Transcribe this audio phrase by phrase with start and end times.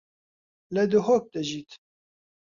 [0.75, 1.71] لە دهۆک دەژیت.